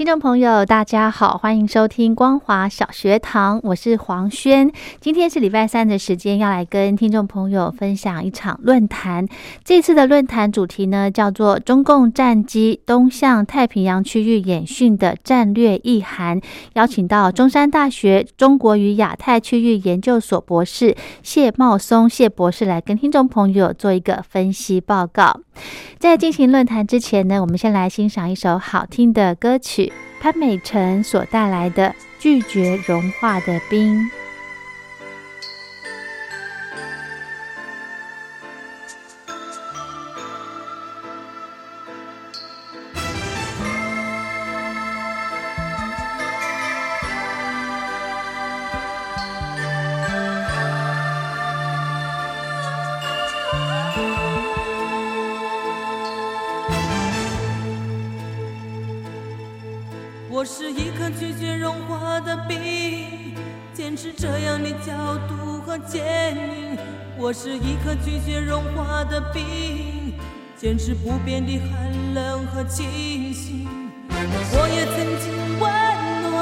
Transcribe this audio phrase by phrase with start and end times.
[0.00, 4.72] 听众朋友，大家好，欢迎收听光华小学堂，我是黄轩。
[4.98, 9.28] 今天是礼拜三的时间，要来跟听众朋友分享一场论坛。
[9.62, 16.40] 这次的论坛主题呢，叫做“中共战机东向太平洋区域演训的战略意涵”，
[16.72, 25.40] 邀请到中山大学中国与亚太区域研究所博士谢茂松谢博士来跟听众朋友做一个分析报告。
[25.98, 33.96] 在进行论坛之前呢，我们先来欣赏一首好听的歌曲，潘美辰所带来的《拒绝融化的冰》。
[60.40, 63.34] 我是一颗拒绝融化的冰，
[63.74, 66.78] 坚持这样的角度和坚硬。
[67.18, 70.14] 我是一颗拒绝融化的冰，
[70.56, 73.68] 坚持不变的寒冷和清醒。
[74.08, 75.30] 我也曾经
[75.60, 75.70] 温
[76.30, 76.32] 暖，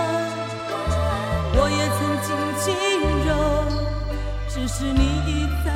[1.56, 2.30] 我也曾经
[2.62, 2.70] 轻
[3.26, 3.34] 柔，
[4.48, 5.66] 只是你一再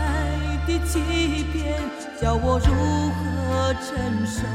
[0.65, 1.75] 的欺骗，
[2.21, 2.71] 叫我如
[3.10, 4.47] 何承受？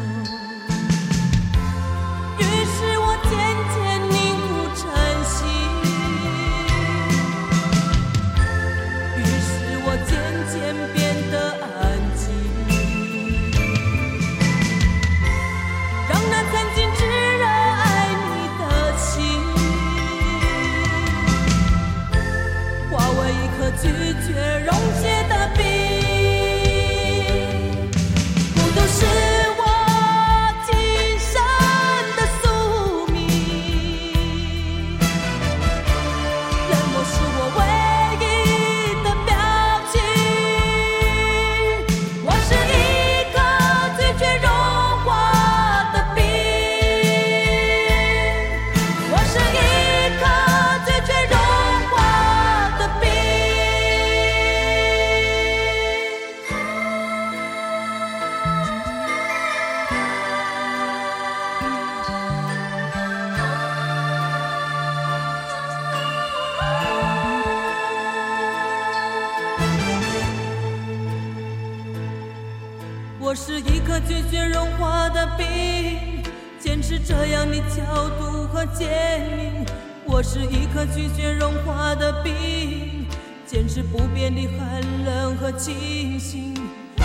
[84.27, 86.53] 夜里寒冷和清醒，
[86.97, 87.01] 我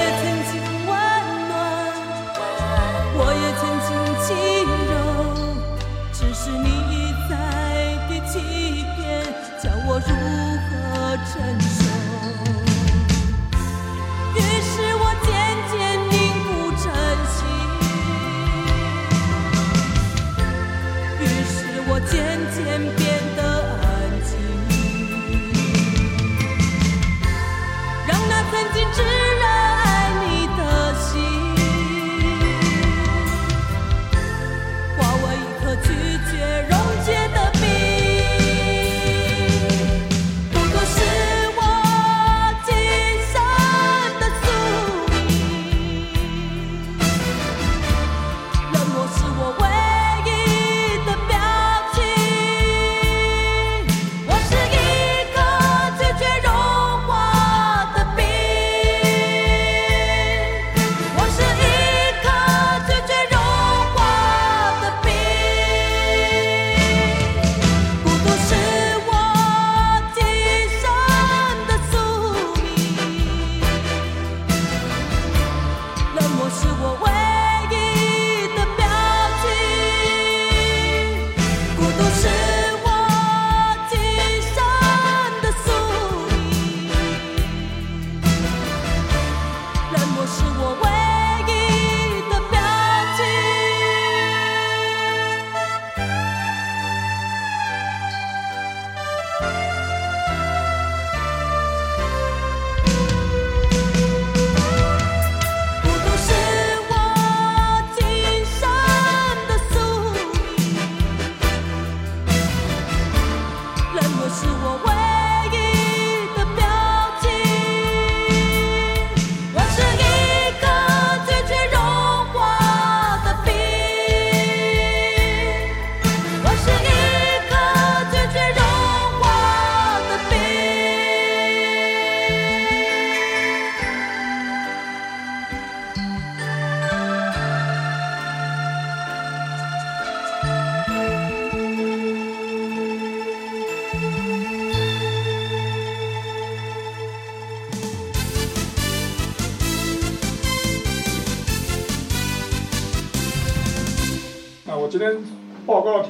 [0.00, 0.52] 也曾经
[0.86, 0.92] 温
[1.50, 1.52] 暖，
[3.18, 3.92] 我也曾经
[4.24, 4.32] 轻
[4.88, 4.96] 柔，
[6.10, 7.30] 只是你一再
[8.08, 8.32] 的欺
[8.96, 9.04] 骗，
[9.62, 10.08] 叫我如
[10.64, 10.72] 何
[11.30, 11.93] 承受？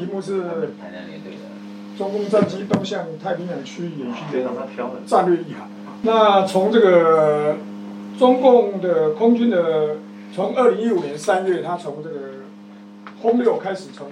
[0.04, 0.44] 题目是。
[1.96, 4.50] 中共战机东向太平洋区域演训的。
[5.06, 5.68] 战略意涵。
[6.02, 7.56] 那从这个
[8.18, 9.98] 中共的空军的，
[10.34, 12.16] 从二零一五年三月，他从这个
[13.22, 14.08] 轰六开始，从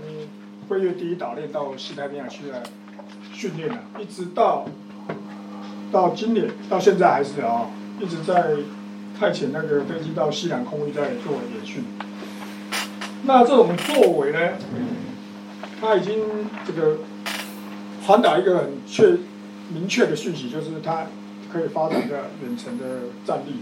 [0.68, 2.62] 飞越第一岛链到西太平洋区来
[3.32, 4.64] 训练了，一直到
[5.90, 7.66] 到今年到现在还是啊，
[8.00, 8.58] 一直在
[9.18, 11.82] 派遣那个飞机到西南空域在做演训。
[13.24, 14.38] 那这种作为呢，
[15.82, 16.98] 他已经这个
[18.06, 19.16] 传达一个很确
[19.74, 21.08] 明确的讯息，就是他
[21.52, 22.84] 可以发展的远程的
[23.26, 23.56] 战力。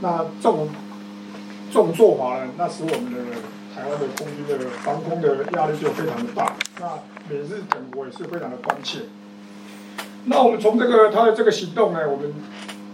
[0.00, 0.70] 那这种
[1.70, 3.18] 这种做法呢，那使我们的
[3.74, 6.54] 台湾的空军的防空的压力就非常的大。
[6.80, 6.86] 那
[7.28, 9.00] 美日等国也是非常的关切。
[10.24, 12.32] 那我们从这个他的这个行动呢，我们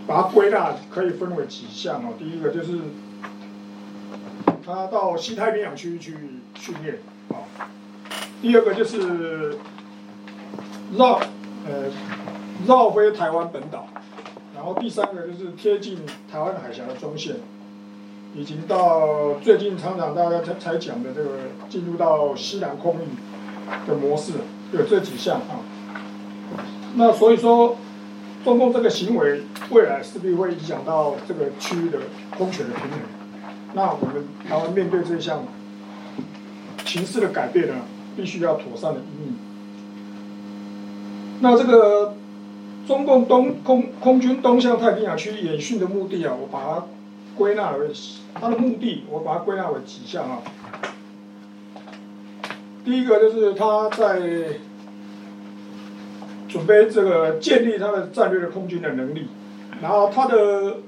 [0.04, 2.14] 把它归纳可以分为几项哦。
[2.18, 2.80] 第一个就是
[4.66, 6.16] 他到西太平洋区去
[6.58, 7.46] 训练啊。
[8.40, 9.58] 第二个就是
[10.96, 11.20] 绕
[11.66, 11.90] 呃
[12.66, 13.86] 绕飞台湾本岛，
[14.54, 15.98] 然后第三个就是贴近
[16.30, 17.36] 台湾海峡的中线，
[18.34, 21.30] 以及到最近常常大家才才讲的这个
[21.68, 24.34] 进入到西南空域的模式，
[24.72, 25.58] 有这几项啊。
[26.94, 27.76] 那所以说，
[28.44, 31.98] 中共这个行为未来势必会影响到这个区域的
[32.36, 33.00] 空权的平衡。
[33.74, 35.44] 那我们台湾面对这项
[36.86, 37.74] 形势的改变呢，
[38.18, 39.36] 必须要妥善的应应。
[41.40, 42.16] 那这个
[42.84, 46.86] 中共东空空军东向太平洋区演训的目的啊，我把它
[47.36, 47.86] 归纳为
[48.34, 50.42] 它的目的，我把它归纳为几项啊。
[52.84, 54.20] 第一个就是他在
[56.48, 59.28] 准备这个建立他的战略的空军的能力，
[59.80, 60.78] 然后他的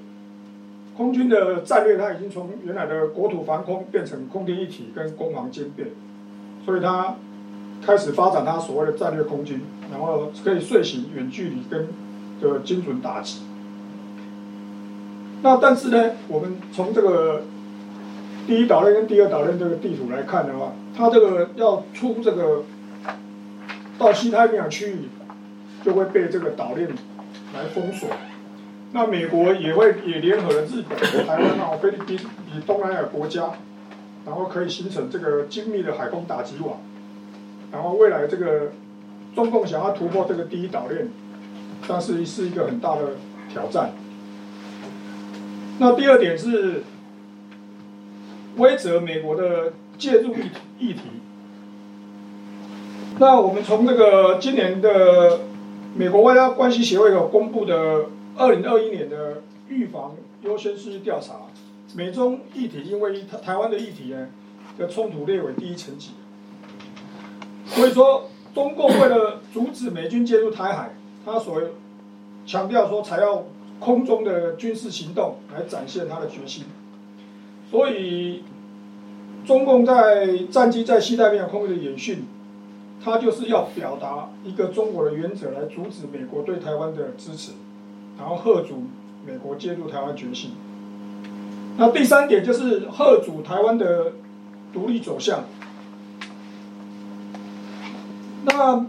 [0.97, 5.93] 空军的战略，他已经从原来的国土防空变成空天一体跟攻防兼备，
[6.65, 7.17] 所以他
[7.85, 9.61] 开始发展他所谓的战略空军，
[9.91, 11.89] 然后可以遂行远距离跟
[12.41, 13.41] 的精准打击。
[15.43, 17.43] 那但是呢，我们从这个
[18.47, 22.65] 第一岛链跟第二岛链这个地图来看的话，它这个要出这个
[23.99, 25.09] 到西太平洋区域，
[25.83, 26.89] 就会被这个岛链
[27.55, 28.09] 来封锁。
[28.93, 32.19] 那美国也会也联合了日本、台湾啊、菲律宾
[32.53, 33.45] 以东南亚国家，
[34.27, 36.79] 然后可以形成这个精密的海空打击网。
[37.73, 38.73] 然后未来这个
[39.35, 41.09] 中共想要突破这个第一岛链，
[41.87, 43.13] 但是是一个很大的
[43.49, 43.93] 挑战。
[45.79, 46.83] 那第二点是
[48.57, 51.01] 威慑美国的介入议议题。
[53.19, 55.41] 那我们从这个今年的
[55.95, 61.35] 美国外交关系协会有公布的二零二一年的预防优先事项调查，
[61.95, 64.29] 美中议题因为台台湾的议题呢
[64.79, 66.11] 的冲突列为第一层级。
[67.67, 70.91] 所以说，中共为了阻止美军介入台海，
[71.25, 71.63] 他所
[72.45, 73.45] 强调说，才要
[73.79, 76.65] 空中的军事行动来展现他的决心。
[77.71, 78.43] 所以，
[79.47, 82.25] 中共在战机在西太平洋空域的演训，
[83.03, 87.53] 他就是要表达一个中国的原则，来阻止美国对台湾的支持，
[88.19, 88.83] 然后贺阻
[89.25, 90.51] 美国介入台湾决心。
[91.81, 94.13] 那第三点就是贺主台湾的
[94.71, 95.45] 独立走向。
[98.45, 98.85] 那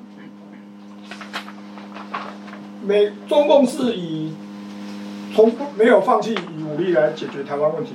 [2.83, 4.33] 美中共是以
[5.33, 7.93] 从不没有放弃以武力来解决台湾问题，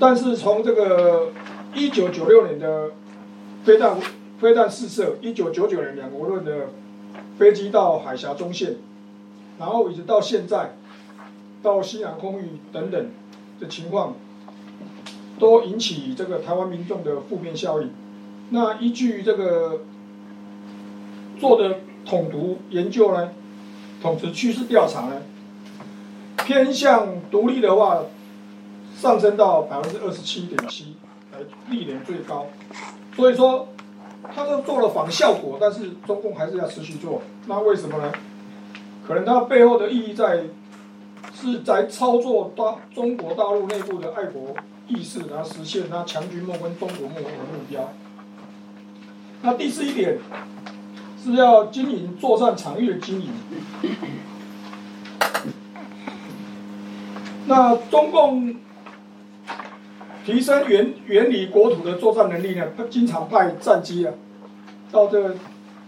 [0.00, 1.28] 但是从这个
[1.72, 2.90] 一九九六年的
[3.62, 3.98] 飞弹
[4.40, 6.70] 飞弹试射，一九九九年两国论的
[7.38, 8.78] 飞机到海峡中线，
[9.60, 10.74] 然后一直到现在
[11.62, 13.10] 到西南空域等等
[13.60, 14.14] 的情况，
[15.38, 17.90] 都引起这个台湾民众的负面效应。
[18.50, 19.82] 那依据这个
[21.38, 23.30] 做的统独研究呢，
[24.02, 25.22] 统治趋势调查呢，
[26.38, 28.02] 偏向独立的话，
[28.96, 30.96] 上升到百分之二十七点七，
[31.32, 31.38] 来
[31.68, 32.46] 历年最高。
[33.14, 33.68] 所以说，
[34.34, 37.22] 他都做了反效果，但是中共还是要持续做。
[37.46, 38.12] 那为什么呢？
[39.06, 40.44] 可能它背后的意义在
[41.40, 44.54] 是在操作大中国大陆内部的爱国
[44.88, 47.92] 意识，然后实现他强军梦跟中国梦的目标。
[49.42, 50.18] 那第四一点
[51.22, 53.30] 是要经营作战场域的经营。
[57.46, 58.54] 那中共
[60.26, 62.66] 提升原原理国土的作战能力呢？
[62.90, 64.12] 经常派战机啊
[64.92, 65.34] 到这个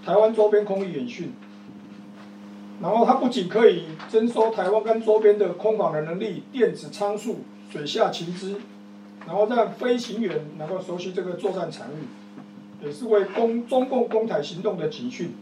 [0.04, 1.32] 台湾周边空域演训，
[2.82, 8.56] 然后它不仅可以征收台湾跟周边的空防的能力、电子参数、水下情资，
[9.24, 15.32] 然后让飞行员能够熟悉这个作战场域，也是为攻中共攻台行动的警讯。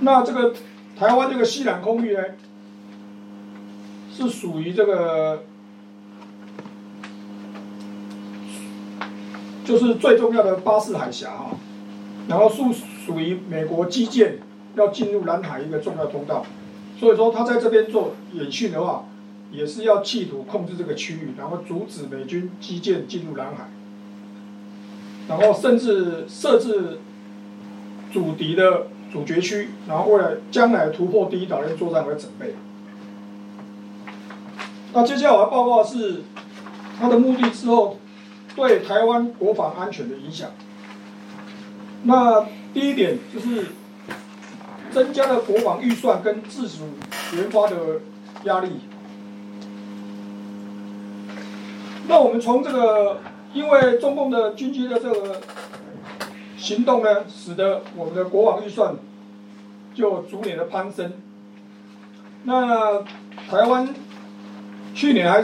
[0.00, 0.54] 那这个
[0.94, 2.22] 台湾这个西南空域呢，
[4.12, 5.44] 是属于这个，
[9.64, 11.56] 就是最重要的巴士海峡哈，
[12.28, 14.38] 然后属属于美国基建
[14.74, 16.44] 要进入南海一个重要通道，
[16.98, 19.04] 所以说他在这边做演训的话，
[19.50, 23.68] 也是要企图控制这个区域，然后阻止美军基建进入南海，
[25.28, 26.98] 然后甚至设置
[28.12, 28.88] 阻敌的。
[29.12, 32.54] 主角区，然后为了将来突破第一岛链作战而准备。
[34.94, 36.22] 那接下来我要报告是
[36.98, 37.98] 他的目的之后
[38.56, 40.52] 对台湾国防安全的影响。
[42.04, 43.66] 那第一点就是
[44.92, 46.84] 增加了国防预算跟自主
[47.36, 47.76] 研发的
[48.44, 48.68] 压力。
[52.08, 53.20] 那我们从这个，
[53.52, 55.40] 因为中共的军机的这个。
[56.54, 58.94] 行动呢，使得我们的国防预算
[59.96, 61.12] 就逐年的攀升。
[62.44, 63.02] 那
[63.50, 63.92] 台湾
[64.94, 65.42] 去年还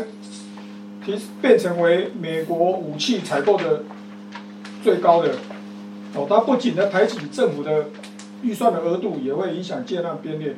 [1.04, 3.82] 提变成为美国武器采购的
[4.84, 5.34] 最高的
[6.14, 7.86] 哦，它不仅的排挤政府的
[8.42, 10.56] 预算的额度，也会影响建案编列。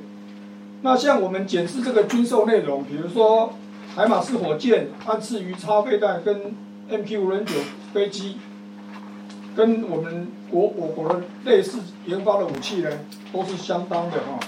[0.82, 3.52] 那像我们检视这个军售内容，比如说
[3.94, 6.54] 海马式火箭、暗刺鱼叉飞弹跟
[6.88, 7.54] MQ 五零九
[7.92, 8.36] 飞机。
[9.56, 12.90] 跟我们国我国的类似研发的武器呢，
[13.32, 14.38] 都是相当的哈，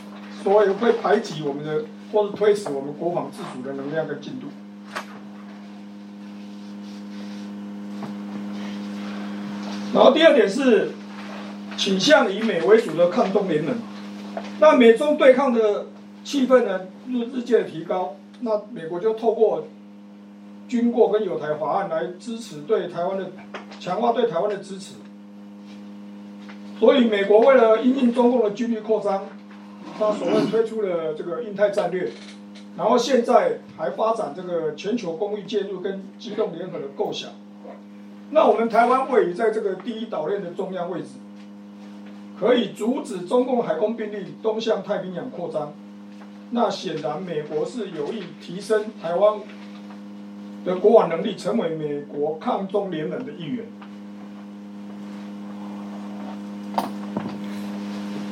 [0.44, 4.46] 所以会排挤我们的，或是推迟我们国防自主的能量跟进度。
[9.92, 10.92] 然后第二点是
[11.82, 13.74] 倾向以美为主的抗中联盟，
[14.60, 15.86] 那美中对抗的
[16.22, 19.66] 气氛呢日日渐提高，那美国就透过
[20.68, 23.32] 军过跟有台法案来支持对台湾的。
[23.80, 24.94] 强化对台湾的支持，
[26.78, 29.24] 所以美国为了因应中共的军力扩张，
[29.98, 32.12] 他所谓推出了这个印太战略，
[32.76, 37.30] 然后现在还发展这个全球公益介入跟机动联合的构想。
[38.30, 41.08] 那我们台湾位于在这个第一岛链的中央位置，
[42.38, 45.72] 可以阻止中共海空兵力东向太平洋扩张。
[46.50, 49.40] 那显然美国是有意提升台湾。
[50.64, 53.66] 的国防能力成为美国抗中联盟的一员。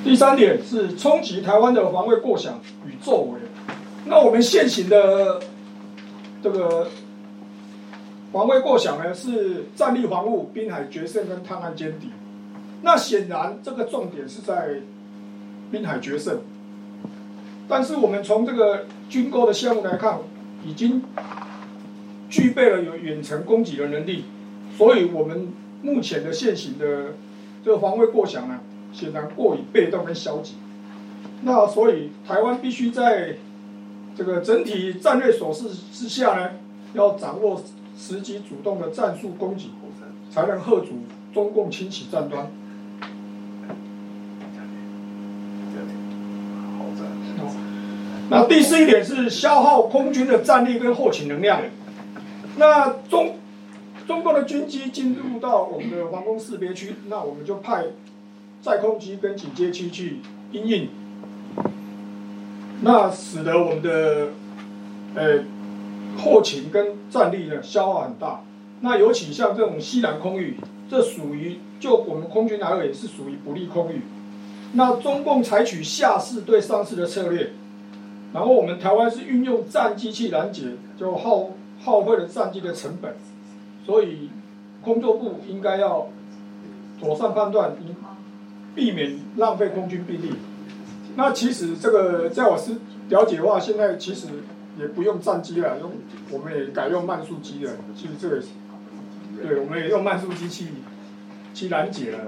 [0.05, 3.41] 第三点是冲击台湾的防卫过想与作为。
[4.07, 5.41] 那我们现行的
[6.41, 6.87] 这个
[8.33, 12.11] 防卫过想呢，是战力防务、滨海决胜跟探案歼敌。
[12.83, 14.81] 那显然这个重点是在
[15.71, 16.41] 滨海决胜，
[17.69, 20.19] 但是我们从这个军购的项目来看，
[20.65, 21.03] 已经。
[22.31, 24.25] 具备了有远程攻击的能力，
[24.79, 27.15] 所以我们目前的现行的
[27.65, 28.61] 这个防卫过强呢，
[28.93, 30.55] 显然过于被动跟消极。
[31.43, 33.39] 那所以台湾必须在
[34.17, 36.51] 这个整体战略所势之下呢，
[36.95, 37.61] 要掌握
[37.99, 39.73] 时机主动的战术攻击，
[40.31, 41.03] 才能遏阻
[41.35, 42.49] 中共清洗战端。
[48.31, 51.61] 那第四一点是消耗空军的战力跟后勤能量。
[52.57, 53.35] 那中
[54.07, 57.87] 中共的军机进入到我们的防空识别区，那我们就派
[58.63, 60.19] 载空机跟警戒机去
[60.53, 60.89] 应应，
[62.83, 64.29] 那使得我们的
[65.17, 65.41] 呃
[66.17, 68.43] 后勤跟战力呢消耗很大。
[68.81, 70.57] 那尤其像这种西南空域，
[70.89, 74.03] 这属于就我们空军而言是属于不利空域。
[74.75, 77.51] 那中共采取下士对上士的策略，
[78.33, 81.51] 然后我们台湾是运用战机去拦截，就耗。
[81.83, 83.15] 耗费了战机的成本，
[83.87, 84.29] 所以
[84.83, 86.09] 工作部应该要
[87.01, 87.75] 妥善判断，
[88.75, 90.31] 避免浪费空军兵力。
[91.17, 92.73] 那其实这个在我是
[93.09, 94.27] 了解的话，现在其实
[94.79, 95.91] 也不用战机了，用
[96.31, 97.73] 我们也改用慢速机了。
[97.97, 98.43] 其实这个，
[99.43, 100.67] 对，我们也用慢速机器
[101.55, 102.19] 去拦截了。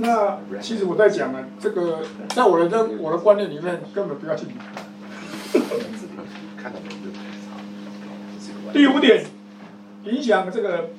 [0.00, 4.52] 那其实我在讲啊，这个在我的这我的观念里面，根本不要去理。
[8.72, 9.24] 第五点，
[10.04, 10.90] 影响这个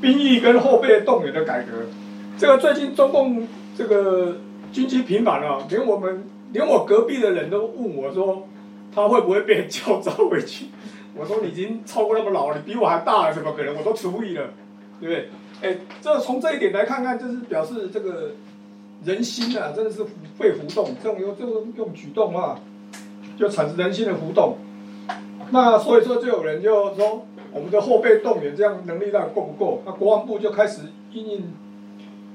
[0.00, 1.72] 兵役跟后备动员的改革。
[2.38, 4.36] 这个最近中共这个
[4.72, 8.46] 军机频繁了，连我们连我隔壁的人都问我说，
[8.94, 10.66] 他会不会被叫召回去？
[11.16, 13.74] 我说你已经超过那么老了，你比我还大，怎么可能？
[13.74, 14.50] 我都除役了，
[15.00, 15.30] 对不对？
[15.62, 18.32] 哎，这从这一点来看看，就是表示这个
[19.02, 20.02] 人心啊，真的是
[20.38, 20.94] 会浮动。
[21.02, 22.60] 这种用这种用举动啊，
[23.36, 24.58] 就产生人性的浮动。
[25.50, 29.82] 那所以说就有人就说我们的后备动员这样能力到底够不够？
[29.86, 31.54] 那国防部就开始因应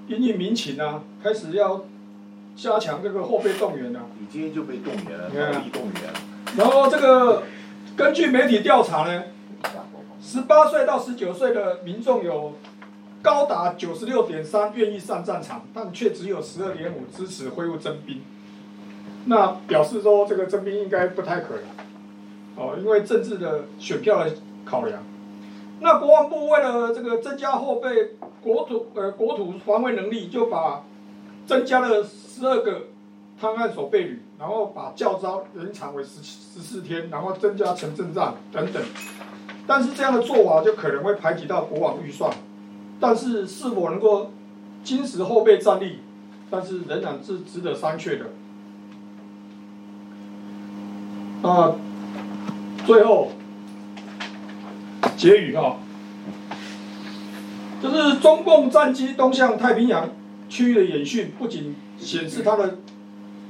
[0.07, 1.85] 因应民情啊，开始要
[2.55, 4.01] 加强这个后备动员啊。
[4.19, 6.19] 你今天就被动员了，对啊暴力动员了。
[6.57, 7.43] 然后这个
[7.95, 9.23] 根据媒体调查呢，
[10.21, 12.53] 十八岁到十九岁的民众有
[13.21, 18.21] 高达九十六点三愿意上战场，但却只有十二点五支持恢复征兵。
[19.25, 21.63] 那表示说这个征兵应该不太可能，
[22.55, 24.31] 哦，因为政治的选票的
[24.65, 25.03] 考量。
[25.79, 30.83] 那国防部为了这个增加后备国土呃国土防卫能力，就把
[31.45, 32.87] 增加了十二个
[33.39, 38.81] 探案守备旅，然后把教招延长为十十四天，然后增加城镇战等等。
[39.67, 42.31] 但是这样的做法就可能会排挤到国防预算，
[42.99, 44.31] 但是是否能够
[44.83, 45.99] 坚持后备战力，
[46.49, 48.25] 但是仍然是值得商榷的。
[51.41, 51.75] 啊，
[52.85, 53.29] 最后
[55.17, 55.77] 结语哈、
[57.81, 60.09] 就是中共战机东向太平洋
[60.49, 62.77] 区域的演训，不仅显示它的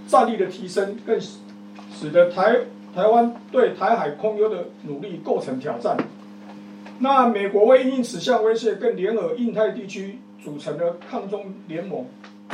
[0.08, 2.60] 战力的提升，更使得台
[2.96, 5.98] 台湾对台海空优的努力构成挑战。
[7.00, 12.06] 那美国为应此项威胁，更联合印太地区组成了抗中联盟，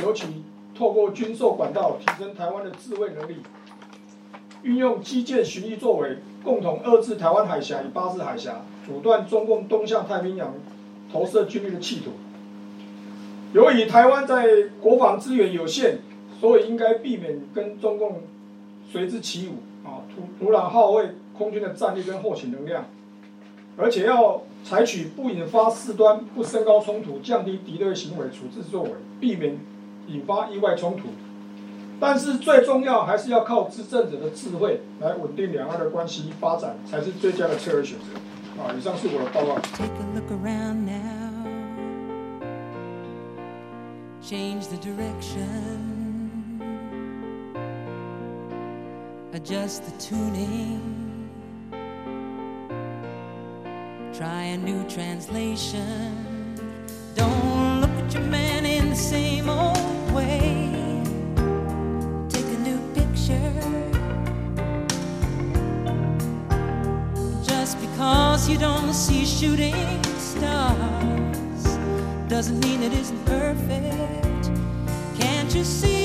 [0.02, 0.42] 尤其
[0.76, 3.36] 透过军售管道提升台湾的自卫能力，
[4.68, 10.52] 运用基建巡弋作为，共同遏制台湾海峡与巴士海峡，阻断中共东向太平洋
[11.10, 12.10] 投射军力的企图。
[13.54, 14.44] 由于台湾在
[14.78, 16.00] 国防资源有限，
[16.38, 18.20] 所以应该避免跟中共
[18.92, 22.84] 随之起舞啊，突突然耗费空军的战力跟后勤能量，
[23.78, 29.56] 而且要采取不引发事端、不升高冲突、降低敌对行为处置作为，避免
[30.08, 31.08] 引发意外冲突。
[32.00, 38.04] 但是最重要还是要靠执政者的智慧来稳定两岸的关系发展，才是最佳的策略选择。
[38.62, 39.58] 啊，以上是我的报告。
[39.76, 41.28] Take a look around now.
[44.20, 45.96] Change the direction.
[49.32, 50.80] Adjust the tuning.
[54.12, 56.24] Try a new translation.
[57.14, 59.77] Don't look at your man in the same old
[68.28, 71.78] because you don't see shooting stars
[72.28, 74.50] doesn't mean it isn't perfect.
[75.18, 75.97] Can't you see?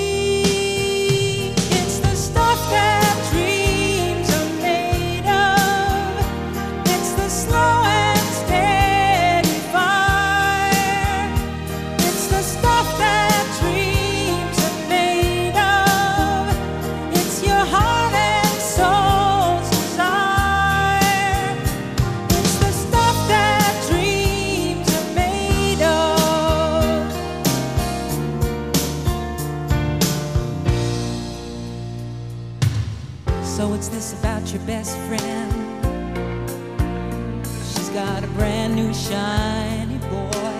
[39.13, 40.59] Shiny boy.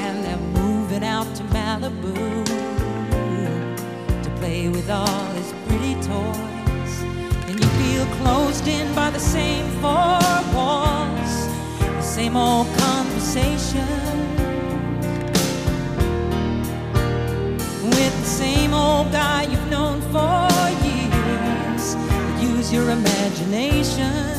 [0.00, 2.44] And they're moving out to Malibu
[4.22, 6.94] to play with all his pretty toys.
[7.48, 10.20] And you feel closed in by the same four
[10.54, 11.34] walls,
[11.80, 13.88] the same old conversation.
[17.96, 20.48] With the same old guy you've known for
[20.86, 21.84] years.
[22.40, 24.33] Use your imagination,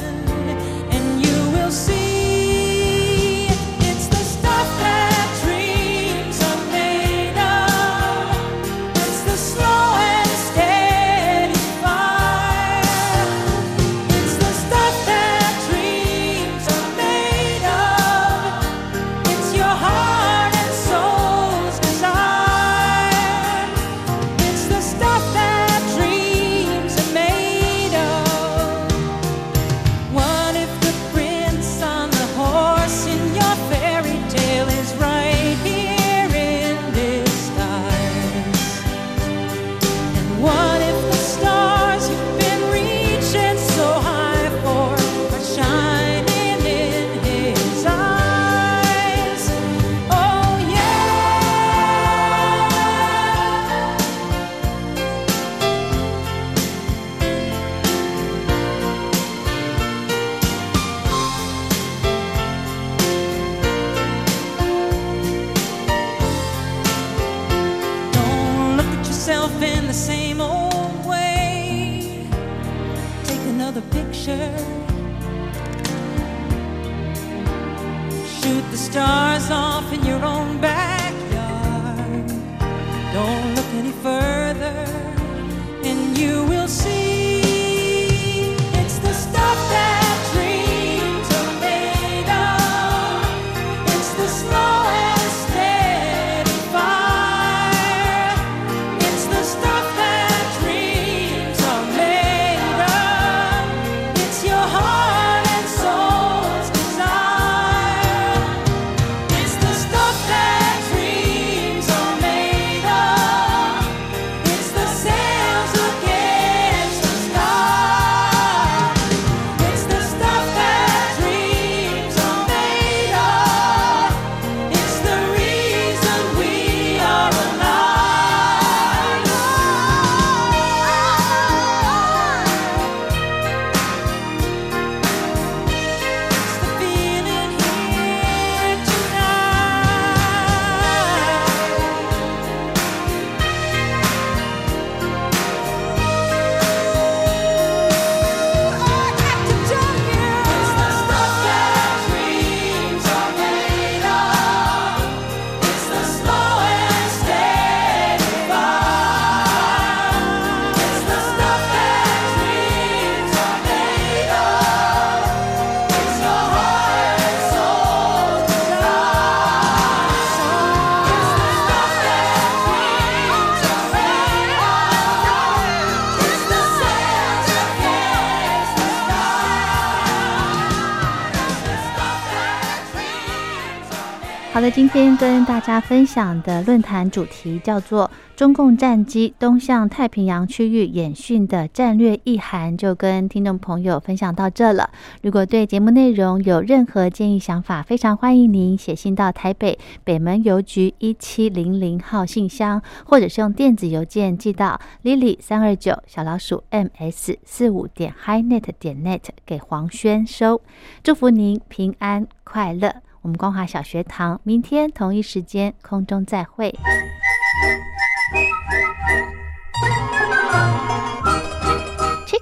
[184.66, 194.90] 的，今天跟大家分享的论坛主题叫做“中共战机东向太平洋区域演训的战略意涵”，就跟听众朋友分享到这了。
[195.22, 210.62] 如果对节目内容有任何建议想法，非常欢迎您写信到台北北门邮局一七零零号信箱，或者是用电子邮件寄到 lily 三二九小老鼠 ms 四五点 HiNet 点 net 给黄轩收。
[211.04, 212.96] 祝福您平安快乐。
[213.26, 216.72] 我们光华小学堂明天同一时间空中再会。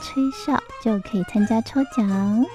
[0.00, 2.46] 吹哨，就可以参加抽奖。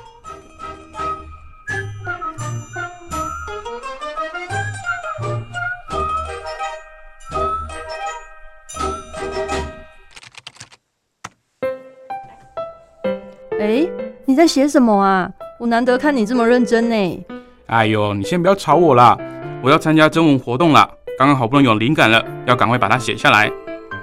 [13.59, 13.87] 哎，
[14.25, 15.29] 你在写什么啊？
[15.59, 17.25] 我难得看你这么认真呢。
[17.67, 19.17] 哎呦，你先不要吵我啦！
[19.61, 23.51] 我要参加征文活动啦，刚刚好不容易有灵感了，要赶快把它写下来。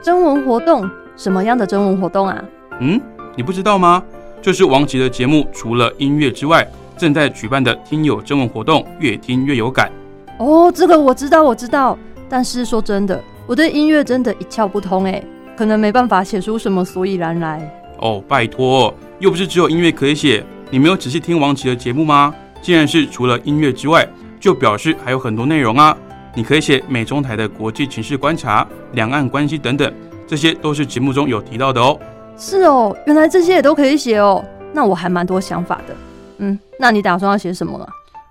[0.03, 0.89] 征文活动？
[1.17, 2.45] 什么样的征文活动啊？
[2.79, 3.01] 嗯，
[3.37, 4.03] 你不知道吗？
[4.40, 9.92] 就是王琦的节目，除了音乐之外，正在举办的听友征文活动，越听越有感。
[10.38, 11.99] 哦，这个我知道，我知道。
[12.29, 15.22] 但是说真的，我对音乐真的一窍不通哎，
[15.57, 17.70] 可能没办法写出什么所以然来。
[17.99, 20.42] 哦，拜托，又不是只有音乐可以写。
[20.70, 22.35] 你没有仔细听王琦的节目吗？
[22.62, 24.09] 既然是除了音乐之外，
[24.40, 25.96] 就表示还有很多内容啊。
[26.35, 29.92] 你可以写美中台的国际情势观察、两岸关系等等，
[30.27, 31.99] 这些都是节目中有提到的哦。
[32.38, 34.44] 是哦，原来这些也都可以写哦。
[34.72, 35.94] 那我还蛮多想法的。
[36.38, 37.88] 嗯，那你打算要写什么啊？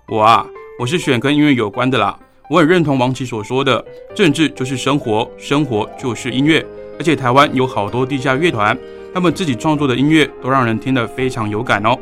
[0.08, 0.46] 我啊，
[0.78, 2.16] 我是选跟音乐有关的啦。
[2.48, 6.64] 我很认同王琦所说的，政治就是生活，生活就是音乐。
[6.98, 8.78] 而且台湾有好多地下乐团，
[9.12, 11.96] 他们自己创作的音乐都让人听得非常有感哦。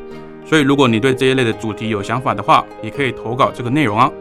[0.45, 4.13] 所以如果你对这一类的主题有想法的话，也可以投稿这个内容啊。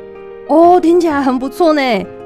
[0.47, 1.81] 哦，听起来很不错呢。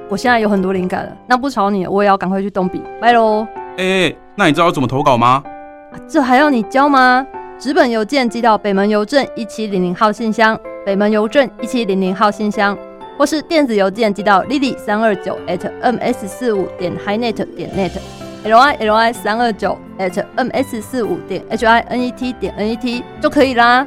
[0.08, 1.17] 我现在有很多灵感了。
[1.28, 3.48] 那不吵你，我也要赶快去动笔，拜喽。
[3.78, 5.44] 哎、那你知道怎么投稿吗？
[5.92, 7.26] 啊这还要你教吗？
[7.60, 12.78] 纸本邮件寄到北门邮政一七零零号信箱，北门邮政一七零零号信箱，
[13.18, 21.44] 或是电子邮件寄到 lily 三二九 at ms 四五点 highnet 点 net，l i l i 三二九 at ms 四五点
[21.50, 23.86] h i n e t 点 n e t 就可以啦。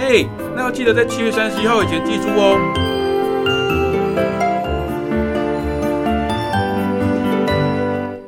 [0.00, 0.24] 哎，
[0.56, 2.93] 那要记得在七月三十一号以前寄出哦。